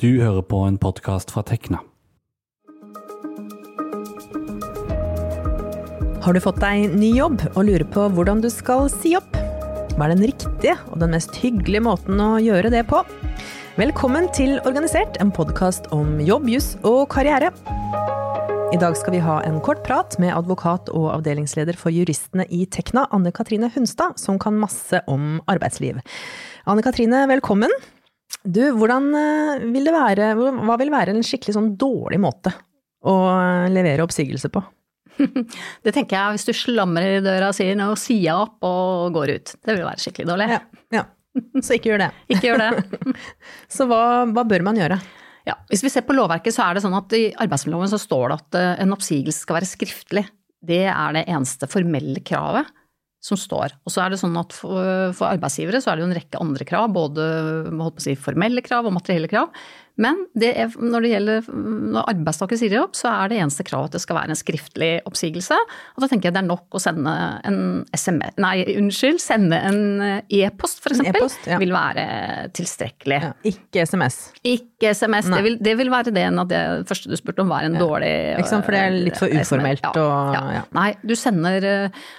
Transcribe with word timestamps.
Du 0.00 0.14
hører 0.16 0.40
på 0.48 0.56
en 0.64 0.78
podkast 0.80 1.28
fra 1.28 1.42
Tekna. 1.44 1.82
Har 6.24 6.32
du 6.32 6.40
fått 6.40 6.62
deg 6.62 6.94
ny 6.96 7.10
jobb 7.18 7.44
og 7.50 7.66
lurer 7.68 7.84
på 7.84 8.06
hvordan 8.16 8.40
du 8.40 8.48
skal 8.48 8.86
si 8.94 9.12
opp? 9.18 9.36
Hva 9.98 10.06
er 10.06 10.14
den 10.14 10.24
riktige 10.30 10.78
og 10.88 11.02
den 11.02 11.12
mest 11.12 11.36
hyggelige 11.42 11.84
måten 11.84 12.16
å 12.16 12.30
gjøre 12.40 12.72
det 12.72 12.86
på? 12.88 13.02
Velkommen 13.76 14.30
til 14.32 14.56
Organisert, 14.64 15.20
en 15.20 15.34
podkast 15.36 15.92
om 15.92 16.16
jobb, 16.24 16.48
juss 16.48 16.70
og 16.80 17.02
karriere. 17.12 17.52
I 18.72 18.80
dag 18.80 18.96
skal 18.96 19.18
vi 19.18 19.24
ha 19.28 19.42
en 19.44 19.60
kort 19.60 19.84
prat 19.84 20.16
med 20.22 20.32
advokat 20.32 20.88
og 20.96 21.10
avdelingsleder 21.18 21.76
for 21.76 21.92
juristene 21.92 22.48
i 22.48 22.64
Tekna, 22.64 23.04
Anne 23.12 23.36
Katrine 23.36 23.68
Hunstad, 23.76 24.16
som 24.16 24.40
kan 24.40 24.56
masse 24.64 25.04
om 25.12 25.42
arbeidsliv. 25.44 26.00
Anne 26.64 26.88
Katrine, 26.88 27.26
velkommen. 27.28 27.82
Du, 28.40 28.62
hvordan 28.78 29.08
eh, 29.16 29.64
vil 29.74 29.86
det 29.88 29.94
være, 29.94 30.32
hva 30.38 30.76
vil 30.80 30.92
være 30.92 31.14
en 31.14 31.24
skikkelig 31.26 31.56
sånn 31.56 31.72
dårlig 31.80 32.20
måte 32.22 32.52
å 33.04 33.14
levere 33.72 34.04
oppsigelse 34.06 34.50
på? 34.52 34.62
Det 35.84 35.92
tenker 35.92 36.16
jeg 36.16 36.36
hvis 36.36 36.48
du 36.48 36.52
slamrer 36.56 37.18
i 37.18 37.24
døra 37.24 37.50
si 37.56 37.68
nå, 37.76 37.92
sier 38.00 38.46
opp 38.46 38.64
og 38.66 39.16
går 39.16 39.34
ut. 39.36 39.54
Det 39.60 39.74
vil 39.74 39.86
være 39.86 40.04
skikkelig 40.04 40.30
dårlig. 40.32 40.50
Ja, 40.54 40.60
ja. 40.96 41.06
Så 41.62 41.76
ikke 41.76 41.92
gjør 41.92 42.04
det. 42.06 42.10
Ikke 42.32 42.48
gjør 42.48 42.64
det. 42.64 43.14
så 43.76 43.86
hva, 43.90 44.02
hva, 44.30 44.44
bør 44.48 44.64
man 44.66 44.80
gjøre? 44.80 44.98
Ja, 45.46 45.56
Hvis 45.70 45.84
vi 45.84 45.92
ser 45.92 46.04
på 46.06 46.16
lovverket, 46.16 46.54
så 46.56 46.66
er 46.66 46.76
det 46.76 46.82
sånn 46.84 46.96
at 46.98 47.14
i 47.16 47.30
arbeidsmiljøloven 47.32 47.92
så 47.92 48.00
står 48.00 48.24
det 48.28 48.38
at 48.40 48.58
eh, 48.60 48.72
en 48.84 48.96
oppsigelse 48.96 49.44
skal 49.44 49.60
være 49.60 49.70
skriftlig. 49.70 50.24
Det 50.60 50.84
er 50.90 51.16
det 51.16 51.24
eneste 51.30 51.68
formelle 51.70 52.20
kravet 52.26 52.68
som 53.20 53.36
står. 53.36 53.74
Og 53.84 53.92
så 53.92 54.02
er 54.02 54.12
det 54.12 54.20
sånn 54.22 54.36
at 54.40 54.54
for, 54.56 55.12
for 55.16 55.28
arbeidsgivere 55.28 55.82
så 55.84 55.92
er 55.92 55.98
det 55.98 56.04
jo 56.04 56.08
en 56.08 56.16
rekke 56.16 56.40
andre 56.40 56.66
krav, 56.68 56.88
både 56.94 57.26
si, 58.00 58.16
formelle 58.16 58.64
krav 58.64 58.88
og 58.88 58.96
materielle 58.96 59.28
krav. 59.30 59.52
Men 60.00 60.24
det 60.38 60.50
er, 60.56 60.72
når 60.80 61.04
det 61.04 61.12
gjelder 61.12 61.48
når 61.50 62.08
arbeidstaker 62.14 62.58
sier 62.60 62.78
opp, 62.80 62.96
så 62.98 63.10
er 63.12 63.32
det 63.32 63.40
eneste 63.42 63.66
kravet 63.66 63.90
at 63.90 63.98
det 63.98 64.02
skal 64.04 64.16
være 64.16 64.32
en 64.32 64.38
skriftlig 64.38 64.90
oppsigelse. 65.08 65.58
Og 65.96 66.04
da 66.04 66.08
tenker 66.10 66.30
jeg 66.30 66.36
det 66.36 66.42
er 66.42 66.48
nok 66.48 66.78
å 66.78 66.82
sende 66.82 67.14
en 67.46 67.60
SMS 67.92 68.38
Nei, 68.40 68.54
unnskyld, 68.78 69.20
sende 69.22 69.58
en 69.68 69.80
e-post 70.24 70.80
f.eks. 70.80 71.02
E 71.04 71.52
ja. 71.52 71.60
vil 71.60 71.74
være 71.74 72.04
tilstrekkelig. 72.56 73.20
Ja, 73.26 73.32
ikke 73.52 73.84
SMS. 73.88 74.18
Ikke 74.46 74.94
SMS. 74.96 75.30
Det 75.30 75.44
vil, 75.44 75.60
det 75.60 75.76
vil, 75.80 75.92
være 75.92 76.14
det 76.14 76.24
enn 76.30 76.40
at 76.40 76.50
det 76.50 76.64
første 76.88 77.10
du 77.10 77.16
spurte 77.18 77.44
om 77.44 77.52
var 77.52 77.66
en 77.66 77.76
ja. 77.76 77.82
dårlig 77.82 78.12
Ikke 78.38 78.50
sant, 78.52 78.66
for 78.66 78.76
det 78.76 78.82
er 78.86 78.98
litt 79.08 79.20
for 79.20 79.40
uformelt 79.40 79.88
og 80.00 80.70
Nei, 80.76 80.90
du 81.04 81.16
sender 81.18 81.66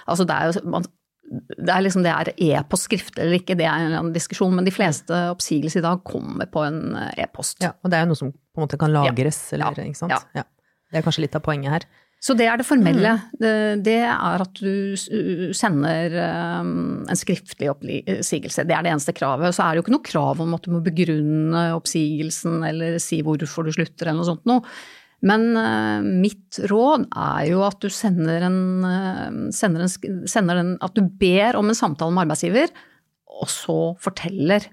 Altså 0.06 0.26
det 0.28 0.36
er 0.36 0.50
jo 0.50 0.66
man, 0.74 0.86
det 1.32 1.72
er 1.72 1.84
liksom 1.84 2.04
det 2.04 2.12
er 2.12 2.30
e-post 2.34 2.88
skriftlig 2.88 3.24
eller 3.24 3.40
ikke, 3.40 3.56
det 3.58 3.68
er 3.68 3.96
en 3.98 4.12
diskusjon, 4.14 4.52
men 4.56 4.66
de 4.68 4.74
fleste 4.74 5.16
oppsigelser 5.32 5.80
i 5.80 5.86
dag 5.86 6.02
kommer 6.04 6.48
på 6.52 6.64
en 6.66 6.96
eh, 6.98 7.24
e-post. 7.24 7.62
Ja, 7.64 7.72
og 7.80 7.92
det 7.92 7.98
er 7.98 8.06
jo 8.06 8.12
noe 8.12 8.20
som 8.20 8.32
på 8.32 8.60
en 8.60 8.66
måte 8.66 8.80
kan 8.80 8.92
lagres, 8.92 9.40
ja. 9.50 9.58
eller 9.58 9.84
ikke 9.86 10.02
sant. 10.04 10.12
Ja. 10.12 10.42
ja. 10.42 10.46
Det 10.92 11.00
er 11.00 11.06
kanskje 11.06 11.24
litt 11.24 11.38
av 11.38 11.44
poenget 11.44 11.72
her. 11.72 11.88
Så 12.22 12.36
det 12.38 12.46
er 12.46 12.60
det 12.60 12.66
formelle. 12.68 13.16
Mm. 13.18 13.30
Det, 13.40 13.52
det, 13.88 13.98
er 14.06 14.42
at 14.44 14.60
du 14.62 14.94
sender 15.58 16.12
um, 16.60 17.00
en 17.10 17.18
skriftlig 17.18 17.66
oppsigelse. 17.72 18.62
Det 18.68 18.76
er 18.76 18.84
det 18.86 18.92
eneste 18.92 19.14
kravet. 19.16 19.56
Så 19.56 19.64
er 19.64 19.72
det 19.72 19.80
jo 19.80 19.86
ikke 19.88 19.94
noe 19.96 20.06
krav 20.06 20.42
om 20.44 20.54
at 20.54 20.62
du 20.62 20.70
må 20.70 20.82
begrunne 20.86 21.64
oppsigelsen 21.74 22.60
eller 22.68 23.00
si 23.02 23.24
hvorfor 23.26 23.66
du 23.66 23.72
slutter 23.74 24.12
eller 24.12 24.20
noe 24.20 24.28
sånt 24.28 24.46
noe. 24.46 24.62
Men 25.26 25.52
uh, 25.54 26.02
mitt 26.02 26.58
råd 26.70 27.06
er 27.14 27.46
jo 27.52 27.62
at 27.66 27.78
du 27.82 27.88
sender 27.92 28.42
en, 28.48 28.60
uh, 28.82 29.50
sender 29.54 29.86
en, 29.86 30.26
sender 30.28 30.62
en, 30.62 30.74
At 30.82 30.96
du 30.98 31.04
ber 31.06 31.58
om 31.58 31.70
en 31.70 31.78
samtale 31.78 32.14
med 32.14 32.26
arbeidsgiver, 32.26 32.72
og 33.32 33.48
så 33.50 33.78
forteller 34.02 34.66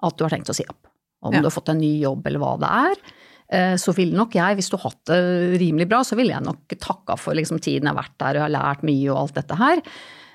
at 0.00 0.16
du 0.16 0.24
har 0.26 0.34
tenkt 0.34 0.50
å 0.50 0.56
si 0.56 0.66
opp. 0.66 0.90
Om 1.20 1.36
ja. 1.36 1.42
du 1.42 1.50
har 1.50 1.54
fått 1.54 1.70
en 1.72 1.82
ny 1.82 1.98
jobb 2.00 2.26
eller 2.26 2.42
hva 2.42 2.54
det 2.60 2.70
er. 2.80 3.02
Uh, 3.50 3.76
så 3.80 3.94
ville 3.94 4.18
nok 4.18 4.34
jeg, 4.38 4.58
hvis 4.58 4.70
du 4.72 4.78
har 4.78 4.88
hatt 4.88 5.02
det 5.10 5.20
rimelig 5.62 5.86
bra, 5.90 6.02
så 6.06 6.18
ville 6.18 6.34
jeg 6.34 6.46
nok 6.46 6.78
takka 6.80 7.18
for 7.20 7.38
liksom, 7.38 7.62
tiden 7.62 7.86
jeg 7.86 7.94
har 7.94 8.02
vært 8.02 8.18
der 8.18 8.36
og 8.38 8.42
jeg 8.42 8.48
har 8.48 8.56
lært 8.56 8.86
mye 8.90 9.06
og 9.12 9.22
alt 9.22 9.38
dette 9.38 9.60
her. 9.60 9.84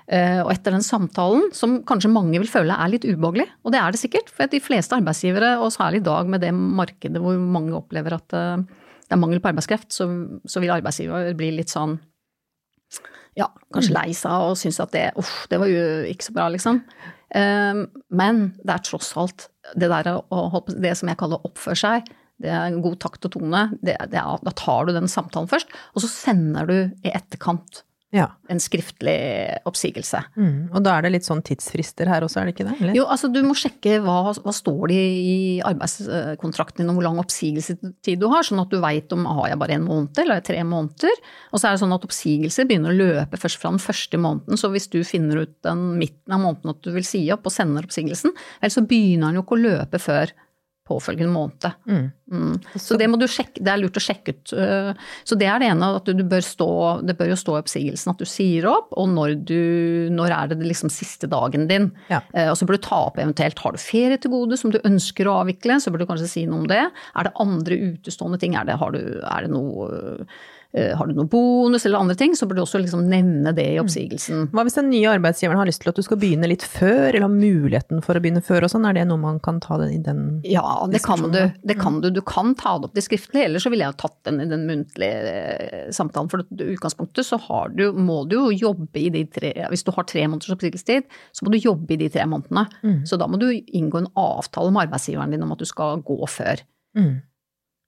Og 0.05 0.49
etter 0.53 0.75
den 0.75 0.83
samtalen, 0.85 1.47
som 1.57 1.79
kanskje 1.89 2.11
mange 2.13 2.37
vil 2.37 2.49
føle 2.49 2.75
er 2.77 2.91
litt 2.93 3.07
ubehagelig, 3.07 3.47
og 3.65 3.73
det 3.73 3.79
er 3.81 3.95
det 3.95 3.97
sikkert, 3.97 4.27
for 4.29 4.51
de 4.51 4.59
fleste 4.61 4.93
arbeidsgivere, 4.93 5.55
og 5.57 5.71
særlig 5.73 6.03
i 6.03 6.05
dag 6.05 6.29
med 6.29 6.43
det 6.45 6.51
markedet 6.53 7.21
hvor 7.23 7.39
mange 7.41 7.73
opplever 7.73 8.13
at 8.19 8.27
det 8.29 9.15
er 9.15 9.21
mangel 9.21 9.41
på 9.41 9.49
arbeidskraft, 9.49 9.89
så, 9.93 10.05
så 10.45 10.61
vil 10.61 10.75
arbeidsgiver 10.75 11.31
bli 11.37 11.51
litt 11.57 11.73
sånn 11.73 11.97
ja, 13.35 13.49
kanskje 13.73 13.91
mm. 13.91 13.97
lei 13.97 14.13
seg 14.15 14.45
og 14.47 14.59
synes 14.59 14.79
at 14.83 14.93
det, 14.95 15.05
uff, 15.19 15.33
det 15.51 15.59
var 15.61 15.69
jo 15.69 15.87
ikke 16.09 16.29
så 16.29 16.35
bra, 16.35 16.47
liksom. 16.53 16.79
Um, 17.35 17.81
men 18.15 18.45
det 18.61 18.77
er 18.77 18.85
tross 18.85 19.11
alt 19.19 19.49
det 19.75 19.89
der 19.91 20.07
det 20.77 20.93
som 20.95 21.09
jeg 21.11 21.19
kaller 21.19 21.41
å 21.41 21.49
oppføre 21.49 21.79
seg, 21.79 22.13
det 22.41 22.51
er 22.51 22.77
god 22.83 22.97
takt 23.03 23.27
og 23.27 23.33
tone. 23.35 23.65
Det, 23.81 23.95
det 24.11 24.19
er, 24.21 24.39
da 24.43 24.53
tar 24.55 24.87
du 24.87 24.93
den 24.95 25.11
samtalen 25.11 25.51
først, 25.51 25.71
og 25.93 26.03
så 26.03 26.11
sender 26.11 26.69
du 26.69 26.77
i 27.05 27.11
etterkant 27.11 27.83
ja. 28.15 28.29
En 28.51 28.61
skriftlig 28.61 29.15
oppsigelse. 29.67 30.21
Mm. 30.39 30.71
Og 30.71 30.83
da 30.85 30.95
er 30.95 31.05
det 31.05 31.11
litt 31.17 31.27
sånn 31.27 31.43
tidsfrister 31.45 32.09
her 32.09 32.23
også, 32.25 32.39
er 32.41 32.47
det 32.47 32.55
ikke 32.55 32.67
det? 32.69 32.75
Eller? 32.79 32.95
Jo, 32.97 33.07
altså 33.11 33.29
du 33.33 33.41
må 33.43 33.55
sjekke 33.57 33.97
hva, 34.05 34.31
hva 34.31 34.53
står 34.55 34.93
det 34.93 34.99
i 34.99 35.35
arbeidskontrakten 35.67 36.83
din 36.83 36.93
om 36.93 36.99
hvor 36.99 37.07
lang 37.09 37.19
oppsigelsestid 37.23 38.21
du 38.21 38.27
har, 38.31 38.45
sånn 38.47 38.63
at 38.63 38.71
du 38.71 38.79
veit 38.83 39.11
om 39.15 39.27
har 39.27 39.51
jeg 39.51 39.61
bare 39.61 39.77
en 39.79 39.87
måned 39.87 40.23
eller 40.23 40.45
tre 40.45 40.61
måneder. 40.67 41.21
Og 41.51 41.59
så 41.59 41.67
er 41.67 41.75
det 41.75 41.83
sånn 41.83 41.97
at 41.97 42.07
oppsigelser 42.07 42.69
begynner 42.69 42.93
å 42.93 42.99
løpe 42.99 43.41
først 43.41 43.61
fra 43.61 43.73
den 43.73 43.83
første 43.83 44.21
måneden, 44.21 44.61
så 44.61 44.71
hvis 44.73 44.89
du 44.93 45.01
finner 45.07 45.43
ut 45.43 45.55
den 45.65 45.85
midten 45.99 46.35
av 46.35 46.43
måneden 46.45 46.75
at 46.75 46.81
du 46.85 46.93
vil 46.95 47.07
si 47.07 47.25
opp 47.33 47.49
og 47.49 47.55
sender 47.55 47.87
oppsigelsen, 47.87 48.35
vel 48.63 48.73
så 48.73 48.85
begynner 48.85 49.29
den 49.31 49.41
jo 49.41 49.45
ikke 49.45 49.59
å 49.59 49.65
løpe 49.65 50.01
før 50.01 50.33
påfølgende 50.85 51.33
måned. 51.33 51.65
Mm. 51.89 52.05
Mm. 52.31 52.53
Så 52.81 52.97
det 52.97 53.07
må 53.09 53.17
du 53.21 53.25
sjekke, 53.29 53.61
det 53.63 53.71
er 53.71 53.79
lurt 53.81 53.97
å 53.97 54.03
sjekke 54.03 54.35
ut. 54.35 54.53
Øh, 54.53 54.91
så 55.25 55.37
det 55.39 55.47
er 55.49 55.61
det 55.61 55.69
ene, 55.71 55.89
at 55.97 56.09
du 56.13 56.23
bør 56.29 56.45
stå, 56.45 56.69
det 57.05 57.15
bør 57.17 57.31
jo 57.33 57.37
stå 57.41 57.55
i 57.55 57.61
oppsigelsen 57.63 58.13
at 58.13 58.21
du 58.21 58.29
sier 58.29 58.67
opp, 58.69 58.93
og 58.93 59.09
når, 59.13 59.35
du, 59.49 59.61
når 60.13 60.35
er 60.35 60.51
det 60.53 60.59
liksom 60.65 60.93
siste 60.93 61.29
dagen 61.31 61.65
din. 61.71 61.89
Ja. 62.11 62.21
Eh, 62.37 62.51
og 62.51 62.57
så 62.59 62.67
bør 62.69 62.77
du 62.77 62.85
ta 62.85 63.01
opp 63.07 63.17
eventuelt, 63.21 63.61
har 63.65 63.73
du 63.73 63.81
ferie 63.81 64.19
til 64.21 64.33
gode 64.33 64.59
som 64.61 64.73
du 64.73 64.81
ønsker 64.83 65.29
å 65.29 65.39
avvikle, 65.41 65.79
så 65.81 65.93
bør 65.93 66.05
du 66.05 66.09
kanskje 66.11 66.31
si 66.31 66.45
noe 66.49 66.63
om 66.63 66.69
det. 66.69 66.83
Er 67.17 67.29
det 67.29 67.35
andre 67.41 67.81
utestående 67.89 68.41
ting, 68.41 68.57
er 68.57 68.69
det, 68.69 68.77
du, 68.93 69.01
er 69.25 69.47
det 69.47 69.53
noe 69.53 69.89
har 70.75 71.07
du 71.07 71.15
noe 71.15 71.29
bonus 71.31 71.85
eller 71.87 72.01
andre 72.01 72.17
ting, 72.19 72.33
så 72.35 72.47
bør 72.47 72.59
du 72.59 72.61
også 72.65 72.81
liksom 72.83 73.05
nevne 73.07 73.53
det 73.55 73.65
i 73.73 73.79
oppsigelsen. 73.79 74.49
Hva 74.51 74.65
hvis 74.67 74.75
den 74.75 74.89
nye 74.91 75.13
arbeidsgiveren 75.13 75.61
har 75.61 75.69
lyst 75.69 75.83
til 75.83 75.91
at 75.91 75.99
du 75.99 76.03
skal 76.05 76.19
begynne 76.19 76.49
litt 76.51 76.65
før, 76.67 77.13
eller 77.13 77.23
har 77.23 77.31
muligheten 77.31 78.01
for 78.03 78.17
å 78.17 78.23
begynne 78.23 78.43
før 78.43 78.67
og 78.67 78.73
sånn, 78.73 78.87
er 78.89 78.97
det 78.97 79.05
noe 79.07 79.21
man 79.21 79.39
kan 79.43 79.61
ta 79.63 79.77
i 79.85 79.99
den 80.03 80.41
Ja, 80.47 80.63
det 80.91 81.03
kan 81.05 81.23
du. 81.31 81.39
Det 81.63 81.77
kan 81.79 82.01
du. 82.03 82.09
Du 82.13 82.21
kan 82.25 82.53
ta 82.59 82.75
det 82.79 82.89
opp 82.89 82.97
det 82.97 83.05
skriftlig, 83.05 83.45
eller 83.47 83.63
så 83.63 83.71
ville 83.71 83.85
jeg 83.85 83.95
ha 83.95 83.99
tatt 83.99 84.17
den 84.27 84.41
i 84.43 84.49
den 84.51 84.65
muntlige 84.69 85.35
eh, 85.35 85.85
samtalen. 85.95 86.31
For 86.31 86.43
i 86.43 86.69
utgangspunktet 86.75 87.27
så 87.27 87.39
du, 87.75 87.85
må 87.95 88.23
du 88.29 88.37
jo 88.37 88.71
jobbe 88.71 88.99
i 88.99 89.09
de 89.13 89.23
tre 89.31 89.53
Hvis 89.71 89.85
du 89.85 89.91
har 89.95 90.07
tre 90.09 90.25
måneders 90.27 90.55
oppsigelsestid, 90.55 91.07
så 91.31 91.45
må 91.45 91.53
du 91.53 91.59
jobbe 91.61 91.95
i 91.95 91.99
de 92.03 92.09
tre 92.11 92.25
månedene. 92.29 92.65
Mm. 92.83 92.99
Så 93.07 93.19
da 93.21 93.29
må 93.29 93.39
du 93.41 93.47
inngå 93.51 94.01
en 94.01 94.11
avtale 94.19 94.73
med 94.73 94.87
arbeidsgiveren 94.87 95.35
din 95.35 95.45
om 95.45 95.55
at 95.55 95.61
du 95.61 95.69
skal 95.69 96.03
gå 96.05 96.19
før. 96.29 96.63
Mm. 96.97 97.15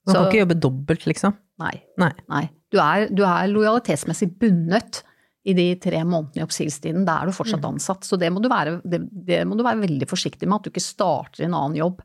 Man 0.08 0.16
kan 0.16 0.30
ikke 0.30 0.46
jobbe 0.46 0.62
dobbelt, 0.64 1.08
liksom? 1.10 1.36
Nei. 1.60 1.74
Nei. 2.00 2.14
Nei. 2.32 2.46
Du, 2.74 2.80
er, 2.82 3.08
du 3.14 3.24
er, 3.24 3.48
lojalitetsmessig 3.52 4.32
bundet 4.42 5.02
i 5.48 5.56
de 5.56 5.70
tre 5.80 6.02
månedene 6.04 6.42
i 6.42 6.44
oppsigelsestiden. 6.44 7.06
Da 7.08 7.22
er 7.22 7.30
du 7.30 7.36
fortsatt 7.36 7.64
mm. 7.64 7.70
ansatt. 7.70 8.08
Så 8.08 8.20
det 8.20 8.30
må, 8.34 8.44
være, 8.44 8.80
det, 8.84 9.02
det 9.28 9.42
må, 9.48 9.56
du 9.56 9.64
være, 9.64 9.86
veldig 9.86 10.10
forsiktig 10.10 10.48
med, 10.48 10.60
at 10.60 10.68
du 10.68 10.74
ikke 10.74 10.84
starter 10.84 11.46
en 11.48 11.56
annen 11.56 11.80
jobb 11.80 12.04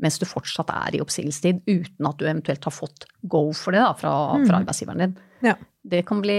mens 0.00 0.16
du 0.16 0.24
fortsatt 0.24 0.70
er 0.72 0.96
i 0.96 1.00
oppsigelsestid, 1.02 1.58
uten 1.68 2.06
at 2.08 2.16
du 2.16 2.24
eventuelt 2.24 2.64
har 2.64 2.72
fått 2.72 3.04
go 3.20 3.50
for 3.52 3.76
det 3.76 3.82
da, 3.84 3.90
fra, 3.92 4.12
mm. 4.40 4.46
fra 4.48 4.60
arbeidsgiveren 4.62 5.02
din. 5.04 5.12
Ja. 5.44 5.52
Det, 5.92 6.00
kan 6.08 6.22
bli, 6.24 6.38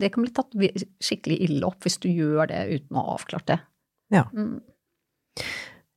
det, 0.00 0.08
kan 0.14 0.24
bli, 0.24 0.32
tatt 0.32 0.56
skikkelig 1.04 1.36
ille 1.44 1.68
opp 1.68 1.84
hvis 1.84 2.00
du 2.00 2.08
gjør 2.08 2.48
det 2.48 2.62
uten 2.72 2.96
å 2.96 3.04
ha 3.04 3.18
avklart 3.18 3.50
det. 3.52 3.58
Ja. 4.16 4.24
Mm. 4.32 4.62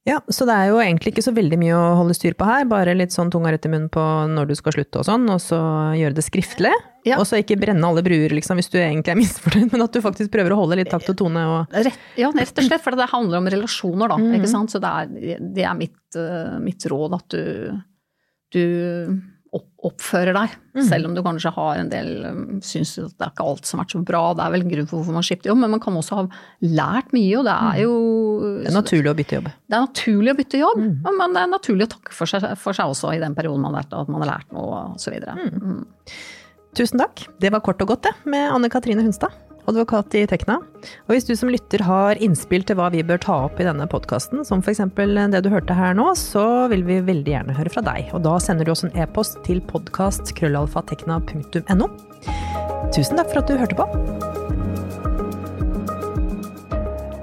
Ja, 0.05 0.19
så 0.29 0.45
det 0.45 0.53
er 0.53 0.67
jo 0.69 0.77
egentlig 0.77 1.15
ikke 1.15 1.23
så 1.25 1.31
veldig 1.33 1.57
mye 1.57 1.73
å 1.73 1.95
holde 1.97 2.13
styr 2.13 2.35
på 2.37 2.45
her, 2.45 2.67
bare 2.69 2.93
litt 2.93 3.13
sånn 3.15 3.31
tunga 3.33 3.49
rett 3.49 3.63
i 3.65 3.71
munnen 3.73 3.89
på 3.89 4.01
når 4.29 4.51
du 4.51 4.53
skal 4.57 4.75
slutte 4.75 5.01
og 5.01 5.07
sånn, 5.07 5.25
og 5.33 5.39
så 5.41 5.57
gjøre 5.97 6.13
det 6.19 6.25
skriftlig. 6.27 6.73
Ja. 7.05 7.17
Og 7.17 7.25
så 7.25 7.39
ikke 7.41 7.57
brenne 7.57 7.89
alle 7.89 8.03
bruer, 8.05 8.33
liksom, 8.37 8.61
hvis 8.61 8.69
du 8.69 8.77
egentlig 8.77 9.15
er 9.15 9.17
misfornøyd, 9.17 9.69
men 9.73 9.85
at 9.85 9.97
du 9.97 10.03
faktisk 10.05 10.29
prøver 10.33 10.53
å 10.53 10.59
holde 10.61 10.77
litt 10.77 10.91
takt 10.93 11.09
og 11.09 11.17
tone 11.23 11.41
og 11.49 11.73
rett, 11.73 11.97
Ja, 12.21 12.29
rett 12.37 12.53
og 12.53 12.69
slett, 12.69 12.85
for 12.85 12.97
det 12.97 13.09
handler 13.09 13.41
om 13.41 13.49
relasjoner, 13.55 14.13
da, 14.13 14.19
mm. 14.21 14.31
ikke 14.37 14.51
sant. 14.53 14.73
Så 14.73 14.81
det 14.83 14.93
er, 14.93 15.41
det 15.57 15.65
er 15.65 15.77
mitt, 15.79 15.97
uh, 16.17 16.55
mitt, 16.61 16.85
råd 16.93 17.17
at 17.17 17.37
du, 17.37 17.73
du 18.53 18.63
oppfører 19.85 20.35
deg. 20.35 20.53
Mm. 20.75 20.81
Selv 20.87 21.09
om 21.09 21.15
du 21.15 21.21
kanskje 21.25 21.51
har 21.55 21.79
en 21.79 21.91
del 21.91 22.09
um, 22.25 22.39
syns 22.65 22.95
at 22.99 23.13
det 23.13 23.27
er 23.27 23.33
ikke 23.33 23.47
alt 23.51 23.69
som 23.69 23.79
har 23.79 23.85
vært 23.85 23.95
så 23.95 24.01
bra. 24.09 24.21
Det 24.35 24.45
er 24.45 24.53
vel 24.55 24.65
en 24.65 24.71
grunn 24.73 24.89
for 24.89 24.99
hvorfor 24.99 25.17
man 25.17 25.27
skifter 25.27 25.51
jobb, 25.51 25.61
men 25.61 25.73
man 25.75 25.83
kan 25.83 25.99
også 25.99 26.19
ha 26.19 26.25
lært 26.65 27.13
mye, 27.15 27.31
og 27.39 27.45
det 27.47 27.55
er 27.55 27.75
mm. 27.75 27.81
jo 27.83 27.93
Det 28.65 28.71
er 28.71 28.77
naturlig 28.79 29.11
å 29.11 29.17
bytte 29.21 29.39
jobb. 29.39 29.51
Det 29.53 29.77
er 29.77 29.85
naturlig 29.85 30.33
å 30.33 30.39
bytte 30.41 30.63
jobb, 30.63 30.81
mm. 30.81 31.11
men 31.21 31.37
det 31.37 31.43
er 31.43 31.53
naturlig 31.53 31.87
å 31.87 31.93
takke 31.95 32.17
for 32.17 32.31
seg, 32.31 32.49
for 32.61 32.77
seg, 32.77 32.95
også 32.95 33.13
i 33.15 33.21
den 33.23 33.37
perioden 33.37 33.65
man 33.67 33.77
har, 33.77 33.87
at 33.91 34.11
man 34.11 34.25
har 34.25 34.33
lært 34.35 34.55
noe, 34.55 34.87
osv. 34.97 35.19
Mm. 35.21 35.61
mm. 35.61 35.85
Tusen 36.75 36.99
takk. 36.99 37.21
Det 37.39 37.53
var 37.55 37.63
kort 37.63 37.79
og 37.85 37.93
godt, 37.93 38.09
det, 38.09 38.15
med 38.27 38.49
Anne 38.51 38.67
Katrine 38.71 39.05
Hunstad. 39.05 39.31
Advokat 39.69 40.15
i 40.17 40.25
Tekna. 40.29 40.55
Og 41.07 41.11
hvis 41.13 41.27
du 41.27 41.33
som 41.37 41.49
lytter 41.51 41.81
har 41.85 42.21
innspill 42.23 42.63
til 42.67 42.75
hva 42.79 42.87
vi 42.93 43.01
bør 43.05 43.19
ta 43.21 43.35
opp 43.47 43.57
i 43.59 43.67
denne 43.67 43.87
podkasten, 43.89 44.39
som 44.47 44.57
f.eks. 44.61 44.81
det 45.33 45.41
du 45.45 45.49
hørte 45.53 45.73
her 45.77 45.91
nå, 45.97 46.07
så 46.19 46.45
vil 46.71 46.83
vi 46.87 47.05
veldig 47.05 47.31
gjerne 47.33 47.57
høre 47.57 47.73
fra 47.73 47.83
deg. 47.85 48.01
Og 48.15 48.19
da 48.25 48.33
sender 48.41 48.65
du 48.65 48.71
oss 48.73 48.85
en 48.87 48.97
e-post 48.97 49.33
til 49.47 49.59
podkastkrøllalfatekna.no. 49.71 51.87
Tusen 52.95 53.15
takk 53.17 53.29
for 53.31 53.39
at 53.41 53.49
du 53.49 53.53
hørte 53.59 53.79
på. 53.79 53.85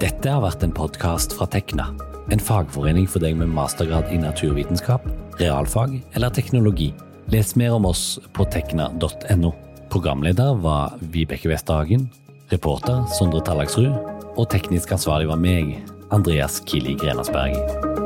Dette 0.03 0.27
har 0.27 0.43
vært 0.43 0.63
en 0.65 0.75
podkast 0.75 1.29
fra 1.37 1.45
Tekna, 1.47 1.85
en 2.31 2.43
fagforening 2.43 3.07
for 3.07 3.19
deg 3.23 3.33
med 3.39 3.53
mastergrad 3.55 4.05
i 4.11 4.17
naturvitenskap, 4.19 5.01
realfag 5.39 6.03
eller 6.15 6.29
teknologi. 6.35 6.93
Les 7.31 7.55
mer 7.55 7.71
om 7.77 7.85
oss 7.87 8.19
på 8.35 8.43
tekna.no. 8.51 9.51
Programleder 9.93 10.57
var 10.59 10.97
Vibeke 11.13 11.47
Westerhagen, 11.51 12.09
reporter 12.51 13.05
Sondre 13.17 13.43
Tallagsrud, 13.45 13.93
og 14.35 14.49
teknisk 14.51 14.91
ansvarlig 14.95 15.29
var 15.29 15.39
meg, 15.41 15.75
Andreas 16.13 16.59
Kili 16.67 16.97
Grenasberg. 16.99 18.02